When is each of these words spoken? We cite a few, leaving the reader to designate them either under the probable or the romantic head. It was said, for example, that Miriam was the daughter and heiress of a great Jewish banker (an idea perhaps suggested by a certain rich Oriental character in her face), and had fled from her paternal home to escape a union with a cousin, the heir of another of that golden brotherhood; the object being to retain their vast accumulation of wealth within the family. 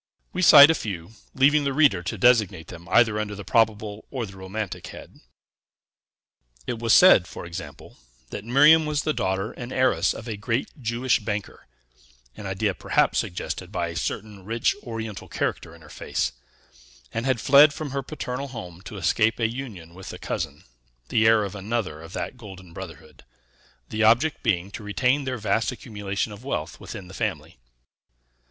We 0.33 0.41
cite 0.41 0.71
a 0.71 0.73
few, 0.73 1.11
leaving 1.35 1.63
the 1.63 1.73
reader 1.75 2.01
to 2.01 2.17
designate 2.17 2.69
them 2.69 2.87
either 2.89 3.19
under 3.19 3.35
the 3.35 3.43
probable 3.45 4.03
or 4.09 4.25
the 4.25 4.35
romantic 4.35 4.87
head. 4.87 5.19
It 6.65 6.79
was 6.79 6.91
said, 6.91 7.27
for 7.27 7.45
example, 7.45 7.99
that 8.31 8.43
Miriam 8.43 8.87
was 8.87 9.03
the 9.03 9.13
daughter 9.13 9.51
and 9.51 9.71
heiress 9.71 10.15
of 10.15 10.27
a 10.27 10.37
great 10.37 10.69
Jewish 10.81 11.19
banker 11.19 11.67
(an 12.35 12.47
idea 12.47 12.73
perhaps 12.73 13.19
suggested 13.19 13.71
by 13.71 13.89
a 13.89 13.95
certain 13.95 14.43
rich 14.43 14.75
Oriental 14.81 15.27
character 15.27 15.75
in 15.75 15.81
her 15.83 15.87
face), 15.89 16.31
and 17.13 17.27
had 17.27 17.39
fled 17.39 17.71
from 17.71 17.91
her 17.91 18.01
paternal 18.01 18.47
home 18.47 18.81
to 18.85 18.97
escape 18.97 19.39
a 19.39 19.47
union 19.47 19.93
with 19.93 20.11
a 20.11 20.17
cousin, 20.17 20.63
the 21.09 21.27
heir 21.27 21.43
of 21.43 21.53
another 21.53 22.01
of 22.01 22.13
that 22.13 22.37
golden 22.37 22.73
brotherhood; 22.73 23.23
the 23.89 24.01
object 24.01 24.41
being 24.41 24.71
to 24.71 24.81
retain 24.83 25.25
their 25.25 25.37
vast 25.37 25.71
accumulation 25.71 26.31
of 26.33 26.43
wealth 26.43 26.79
within 26.79 27.07
the 27.07 27.13
family. 27.13 27.59